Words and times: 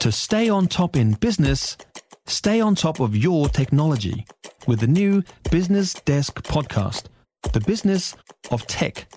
To 0.00 0.10
stay 0.10 0.48
on 0.48 0.66
top 0.66 0.96
in 0.96 1.12
business, 1.12 1.76
stay 2.26 2.58
on 2.58 2.74
top 2.74 3.00
of 3.00 3.14
your 3.14 3.50
technology 3.50 4.24
with 4.66 4.80
the 4.80 4.86
new 4.86 5.22
Business 5.50 5.92
Desk 5.92 6.42
podcast, 6.42 7.08
The 7.52 7.60
Business 7.60 8.16
of 8.50 8.66
Tech. 8.66 9.12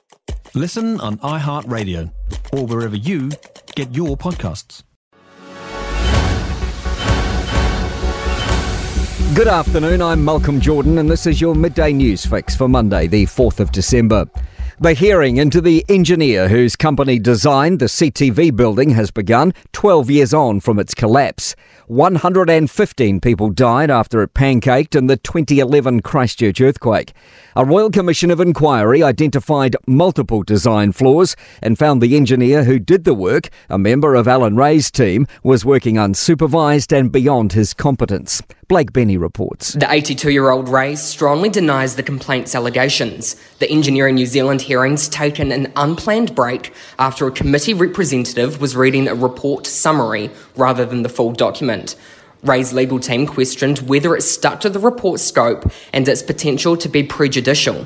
Listen 0.53 0.99
on 0.99 1.19
iHeartRadio 1.19 2.11
or 2.51 2.65
wherever 2.65 2.97
you 2.97 3.31
get 3.75 3.95
your 3.95 4.17
podcasts. 4.17 4.83
Good 9.35 9.47
afternoon, 9.47 10.01
I'm 10.01 10.25
Malcolm 10.25 10.59
Jordan, 10.59 10.97
and 10.97 11.09
this 11.09 11.25
is 11.25 11.39
your 11.39 11.55
midday 11.55 11.93
news 11.93 12.25
fix 12.25 12.57
for 12.57 12.67
Monday, 12.67 13.07
the 13.07 13.23
4th 13.23 13.61
of 13.61 13.71
December. 13.71 14.25
The 14.79 14.95
hearing 14.95 15.37
into 15.37 15.61
the 15.61 15.85
engineer 15.87 16.49
whose 16.49 16.75
company 16.75 17.19
designed 17.19 17.79
the 17.79 17.85
CTV 17.85 18.55
building 18.55 18.89
has 18.91 19.11
begun 19.11 19.53
12 19.71 20.09
years 20.09 20.33
on 20.33 20.61
from 20.61 20.79
its 20.79 20.95
collapse. 20.95 21.55
115 21.87 23.21
people 23.21 23.49
died 23.51 23.91
after 23.91 24.23
it 24.23 24.33
pancaked 24.33 24.95
in 24.95 25.05
the 25.05 25.17
2011 25.17 26.01
Christchurch 26.01 26.59
earthquake. 26.59 27.13
A 27.55 27.63
Royal 27.63 27.91
Commission 27.91 28.31
of 28.31 28.39
Inquiry 28.39 29.03
identified 29.03 29.75
multiple 29.85 30.41
design 30.41 30.91
flaws 30.91 31.35
and 31.61 31.77
found 31.77 32.01
the 32.01 32.15
engineer 32.15 32.63
who 32.63 32.79
did 32.79 33.03
the 33.03 33.13
work, 33.13 33.49
a 33.69 33.77
member 33.77 34.15
of 34.15 34.27
Alan 34.27 34.55
Reay's 34.55 34.89
team, 34.89 35.27
was 35.43 35.63
working 35.63 35.95
unsupervised 35.95 36.97
and 36.97 37.11
beyond 37.11 37.53
his 37.53 37.75
competence. 37.75 38.41
Blake 38.73 38.91
Benny 38.91 39.17
reports. 39.17 39.73
The 39.73 39.85
82 39.87 40.31
year 40.31 40.49
old 40.49 40.65
Reay 40.65 40.97
strongly 40.97 41.47
denies 41.47 41.95
the 41.95 42.01
complaint's 42.01 42.55
allegations. 42.55 43.35
The 43.59 43.69
Engineering 43.69 44.15
New 44.15 44.25
Zealand 44.25 44.63
hearings 44.63 45.07
taken 45.07 45.51
an 45.51 45.71
unplanned 45.75 46.33
break 46.33 46.73
after 46.97 47.27
a 47.27 47.31
committee 47.31 47.75
representative 47.75 48.59
was 48.59 48.75
reading 48.75 49.07
a 49.07 49.13
report 49.13 49.67
summary 49.67 50.31
rather 50.55 50.87
than 50.87 51.03
the 51.03 51.09
full 51.09 51.33
document. 51.33 51.95
Reay's 52.41 52.73
legal 52.73 52.99
team 52.99 53.27
questioned 53.27 53.77
whether 53.87 54.15
it 54.15 54.23
stuck 54.23 54.59
to 54.61 54.71
the 54.71 54.79
report 54.79 55.19
scope 55.19 55.71
and 55.93 56.07
its 56.07 56.23
potential 56.23 56.75
to 56.77 56.89
be 56.89 57.03
prejudicial. 57.03 57.85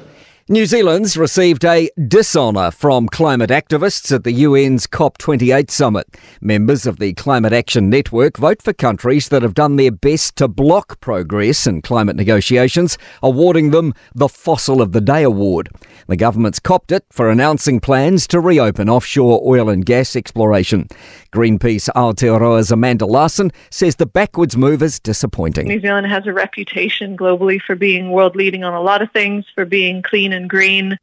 New 0.49 0.65
Zealand's 0.65 1.17
received 1.17 1.65
a 1.65 1.89
dishonour 2.07 2.71
from 2.71 3.09
climate 3.09 3.49
activists 3.49 4.15
at 4.15 4.23
the 4.23 4.45
UN's 4.45 4.87
COP28 4.87 5.69
summit. 5.69 6.07
Members 6.39 6.85
of 6.85 6.99
the 6.99 7.11
Climate 7.15 7.51
Action 7.51 7.89
Network 7.89 8.37
vote 8.37 8.61
for 8.61 8.71
countries 8.71 9.27
that 9.27 9.41
have 9.41 9.53
done 9.53 9.75
their 9.75 9.91
best 9.91 10.37
to 10.37 10.47
block 10.47 11.01
progress 11.01 11.67
in 11.67 11.81
climate 11.81 12.15
negotiations, 12.15 12.97
awarding 13.21 13.71
them 13.71 13.93
the 14.15 14.29
Fossil 14.29 14.81
of 14.81 14.93
the 14.93 15.01
Day 15.01 15.23
award. 15.23 15.67
The 16.07 16.15
government's 16.15 16.59
copped 16.59 16.93
it 16.93 17.03
for 17.11 17.29
announcing 17.29 17.81
plans 17.81 18.25
to 18.27 18.39
reopen 18.39 18.87
offshore 18.87 19.41
oil 19.45 19.67
and 19.67 19.85
gas 19.85 20.15
exploration. 20.15 20.87
Greenpeace 21.33 21.89
Aotearoa's 21.89 22.71
Amanda 22.71 23.05
Larsson 23.05 23.51
says 23.69 23.97
the 23.97 24.05
backwards 24.05 24.55
move 24.55 24.81
is 24.81 24.97
disappointing. 24.97 25.67
New 25.67 25.81
Zealand 25.81 26.07
has 26.07 26.25
a 26.25 26.31
reputation 26.31 27.17
globally 27.17 27.59
for 27.59 27.75
being 27.75 28.11
world 28.11 28.37
leading 28.37 28.63
on 28.63 28.73
a 28.73 28.81
lot 28.81 29.01
of 29.01 29.11
things, 29.11 29.43
for 29.53 29.65
being 29.65 30.01
clean 30.01 30.36
and 30.37 30.49
green. 30.49 30.97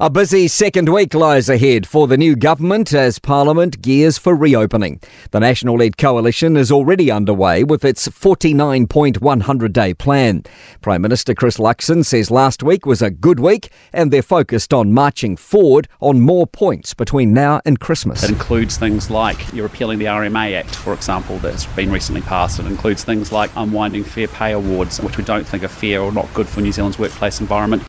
A 0.00 0.08
busy 0.08 0.46
second 0.46 0.88
week 0.90 1.12
lies 1.12 1.48
ahead 1.48 1.84
for 1.84 2.06
the 2.06 2.16
new 2.16 2.36
government 2.36 2.94
as 2.94 3.18
Parliament 3.18 3.82
gears 3.82 4.16
for 4.16 4.36
reopening. 4.36 5.00
The 5.32 5.40
National 5.40 5.76
led 5.76 5.96
coalition 5.96 6.56
is 6.56 6.70
already 6.70 7.10
underway 7.10 7.64
with 7.64 7.84
its 7.84 8.06
49 8.06 8.86
point 8.86 9.20
100 9.20 9.72
day 9.72 9.94
plan. 9.94 10.44
Prime 10.82 11.02
Minister 11.02 11.34
Chris 11.34 11.56
Luxon 11.56 12.04
says 12.04 12.30
last 12.30 12.62
week 12.62 12.86
was 12.86 13.02
a 13.02 13.10
good 13.10 13.40
week 13.40 13.72
and 13.92 14.12
they're 14.12 14.22
focused 14.22 14.72
on 14.72 14.92
marching 14.92 15.36
forward 15.36 15.88
on 15.98 16.20
more 16.20 16.46
points 16.46 16.94
between 16.94 17.32
now 17.32 17.60
and 17.64 17.80
Christmas. 17.80 18.22
It 18.22 18.30
includes 18.30 18.76
things 18.76 19.10
like 19.10 19.52
you're 19.52 19.66
repealing 19.66 19.98
the 19.98 20.04
RMA 20.04 20.54
Act, 20.60 20.76
for 20.76 20.92
example, 20.92 21.38
that's 21.38 21.66
been 21.66 21.90
recently 21.90 22.22
passed. 22.22 22.60
It 22.60 22.66
includes 22.66 23.02
things 23.02 23.32
like 23.32 23.50
unwinding 23.56 24.04
fair 24.04 24.28
pay 24.28 24.52
awards, 24.52 25.00
which 25.00 25.18
we 25.18 25.24
don't 25.24 25.44
think 25.44 25.64
are 25.64 25.68
fair 25.68 26.00
or 26.02 26.12
not 26.12 26.32
good 26.34 26.46
for 26.46 26.60
New 26.60 26.70
Zealand's 26.70 27.00
workplace 27.00 27.40
environment. 27.40 27.82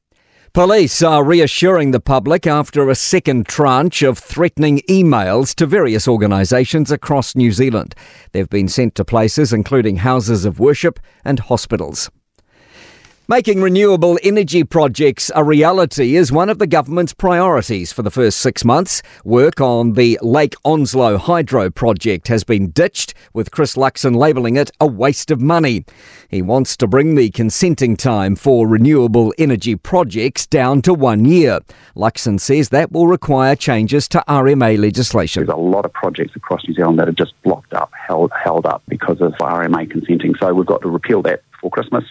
Police 0.53 1.03
are 1.03 1.23
reassuring 1.23 1.91
the 1.91 1.99
public 1.99 2.47
after 2.47 2.89
a 2.89 2.95
second 2.95 3.45
tranche 3.47 4.01
of 4.01 4.17
threatening 4.17 4.79
emails 4.89 5.53
to 5.55 5.67
various 5.67 6.07
organisations 6.07 6.89
across 6.89 7.35
New 7.35 7.51
Zealand. 7.51 7.93
They've 8.31 8.49
been 8.49 8.67
sent 8.67 8.95
to 8.95 9.05
places 9.05 9.53
including 9.53 9.97
houses 9.97 10.45
of 10.45 10.59
worship 10.59 10.99
and 11.23 11.39
hospitals. 11.39 12.09
Making 13.31 13.61
renewable 13.61 14.17
energy 14.23 14.63
projects 14.63 15.29
a 15.35 15.43
reality 15.43 16.15
is 16.15 16.31
one 16.31 16.49
of 16.49 16.57
the 16.57 16.65
government's 16.65 17.13
priorities 17.13 17.93
for 17.93 18.01
the 18.01 18.09
first 18.09 18.39
six 18.39 18.65
months. 18.65 19.03
Work 19.23 19.61
on 19.61 19.93
the 19.93 20.17
Lake 20.23 20.55
Onslow 20.65 21.19
Hydro 21.19 21.69
project 21.69 22.27
has 22.27 22.43
been 22.43 22.71
ditched, 22.71 23.13
with 23.31 23.51
Chris 23.51 23.75
Luxon 23.75 24.15
labelling 24.15 24.57
it 24.57 24.71
a 24.79 24.87
waste 24.87 25.29
of 25.29 25.39
money. 25.39 25.85
He 26.27 26.41
wants 26.41 26.75
to 26.77 26.87
bring 26.87 27.13
the 27.13 27.29
consenting 27.29 27.95
time 27.95 28.35
for 28.35 28.67
renewable 28.67 29.31
energy 29.37 29.75
projects 29.75 30.47
down 30.47 30.81
to 30.81 30.95
one 30.95 31.23
year. 31.25 31.59
Luxon 31.95 32.39
says 32.39 32.69
that 32.69 32.91
will 32.91 33.05
require 33.05 33.55
changes 33.55 34.07
to 34.07 34.23
RMA 34.27 34.79
legislation. 34.79 35.45
There's 35.45 35.55
a 35.55 35.61
lot 35.61 35.85
of 35.85 35.93
projects 35.93 36.35
across 36.35 36.67
New 36.67 36.73
Zealand 36.73 36.97
that 36.97 37.07
are 37.07 37.11
just 37.11 37.39
blocked 37.43 37.75
up, 37.75 37.91
held, 37.93 38.31
held 38.31 38.65
up 38.65 38.81
because 38.87 39.21
of 39.21 39.33
RMA 39.33 39.87
consenting. 39.91 40.33
So 40.39 40.51
we've 40.51 40.65
got 40.65 40.81
to 40.81 40.89
repeal 40.89 41.21
that 41.21 41.43
before 41.51 41.69
Christmas. 41.69 42.05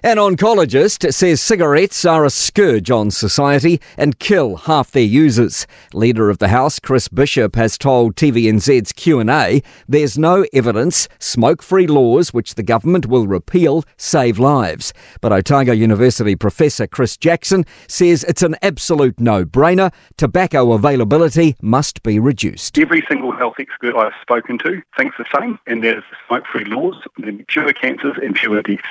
An 0.00 0.16
oncologist 0.16 1.12
says 1.12 1.42
cigarettes 1.42 2.04
are 2.04 2.24
a 2.24 2.30
scourge 2.30 2.88
on 2.88 3.10
society 3.10 3.80
and 3.96 4.20
kill 4.20 4.54
half 4.54 4.92
their 4.92 5.02
users. 5.02 5.66
Leader 5.92 6.30
of 6.30 6.38
the 6.38 6.48
House, 6.48 6.78
Chris 6.78 7.08
Bishop, 7.08 7.56
has 7.56 7.76
told 7.76 8.14
TVNZ's 8.14 8.92
Q&A 8.92 9.60
there's 9.88 10.16
no 10.16 10.46
evidence 10.52 11.08
smoke-free 11.18 11.88
laws 11.88 12.32
which 12.32 12.54
the 12.54 12.62
government 12.62 13.06
will 13.06 13.26
repeal 13.26 13.82
save 13.96 14.38
lives. 14.38 14.92
But 15.20 15.32
Otago 15.32 15.72
University 15.72 16.36
professor 16.36 16.86
Chris 16.86 17.16
Jackson 17.16 17.66
says 17.88 18.22
it's 18.22 18.42
an 18.42 18.54
absolute 18.62 19.18
no-brainer. 19.18 19.92
Tobacco 20.16 20.74
availability 20.74 21.56
must 21.60 22.04
be 22.04 22.20
reduced. 22.20 22.78
Every 22.78 23.04
single 23.08 23.32
health 23.32 23.56
expert 23.58 23.96
I've 23.96 24.12
spoken 24.22 24.58
to 24.58 24.80
thinks 24.96 25.16
the 25.18 25.26
same, 25.36 25.58
and 25.66 25.82
there's 25.82 26.04
smoke-free 26.28 26.66
laws, 26.66 26.94
then 27.16 27.44
fewer 27.48 27.72
cancers 27.72 28.14
and 28.22 28.38
fewer 28.38 28.62
deaths. 28.62 28.86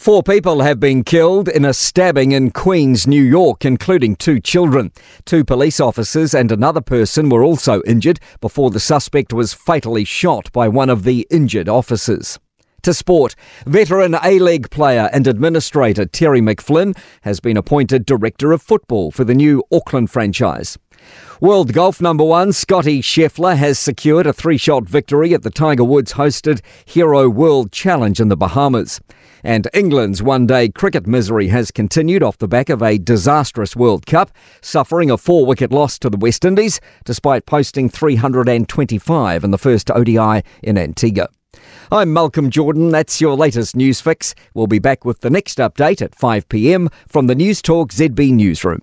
Four 0.00 0.22
people 0.22 0.62
have 0.62 0.80
been 0.80 1.04
killed 1.04 1.46
in 1.46 1.62
a 1.62 1.74
stabbing 1.74 2.32
in 2.32 2.52
Queens, 2.52 3.06
New 3.06 3.22
York, 3.22 3.66
including 3.66 4.16
two 4.16 4.40
children. 4.40 4.92
Two 5.26 5.44
police 5.44 5.78
officers 5.78 6.32
and 6.32 6.50
another 6.50 6.80
person 6.80 7.28
were 7.28 7.44
also 7.44 7.82
injured 7.82 8.18
before 8.40 8.70
the 8.70 8.80
suspect 8.80 9.34
was 9.34 9.52
fatally 9.52 10.04
shot 10.04 10.50
by 10.52 10.68
one 10.68 10.88
of 10.88 11.02
the 11.02 11.26
injured 11.30 11.68
officers. 11.68 12.38
To 12.84 12.94
sport, 12.94 13.34
veteran 13.66 14.16
A 14.24 14.38
League 14.38 14.70
player 14.70 15.10
and 15.12 15.26
administrator 15.26 16.06
Terry 16.06 16.40
McFlynn 16.40 16.96
has 17.20 17.38
been 17.38 17.58
appointed 17.58 18.06
Director 18.06 18.52
of 18.52 18.62
Football 18.62 19.10
for 19.10 19.24
the 19.24 19.34
new 19.34 19.62
Auckland 19.70 20.10
franchise. 20.10 20.78
World 21.40 21.72
Golf 21.72 22.02
number 22.02 22.22
one 22.24 22.52
Scottie 22.52 23.00
Scheffler 23.00 23.56
has 23.56 23.78
secured 23.78 24.26
a 24.26 24.32
three 24.32 24.58
shot 24.58 24.86
victory 24.86 25.32
at 25.32 25.42
the 25.42 25.50
Tiger 25.50 25.84
Woods 25.84 26.12
hosted 26.12 26.60
Hero 26.84 27.30
World 27.30 27.72
Challenge 27.72 28.20
in 28.20 28.28
the 28.28 28.36
Bahamas. 28.36 29.00
And 29.42 29.66
England's 29.72 30.22
one 30.22 30.46
day 30.46 30.68
cricket 30.68 31.06
misery 31.06 31.48
has 31.48 31.70
continued 31.70 32.22
off 32.22 32.36
the 32.36 32.46
back 32.46 32.68
of 32.68 32.82
a 32.82 32.98
disastrous 32.98 33.74
World 33.74 34.04
Cup, 34.04 34.30
suffering 34.60 35.10
a 35.10 35.16
four 35.16 35.46
wicket 35.46 35.72
loss 35.72 35.98
to 36.00 36.10
the 36.10 36.18
West 36.18 36.44
Indies, 36.44 36.78
despite 37.04 37.46
posting 37.46 37.88
325 37.88 39.42
in 39.42 39.50
the 39.50 39.56
first 39.56 39.90
ODI 39.90 40.42
in 40.62 40.76
Antigua. 40.76 41.28
I'm 41.90 42.12
Malcolm 42.12 42.50
Jordan. 42.50 42.90
That's 42.90 43.20
your 43.20 43.34
latest 43.34 43.74
news 43.74 44.00
fix. 44.00 44.34
We'll 44.54 44.66
be 44.66 44.78
back 44.78 45.04
with 45.04 45.20
the 45.20 45.30
next 45.30 45.58
update 45.58 46.02
at 46.02 46.14
5 46.14 46.48
pm 46.48 46.88
from 47.08 47.26
the 47.26 47.34
Newstalk 47.34 47.88
ZB 47.88 48.32
Newsroom. 48.32 48.82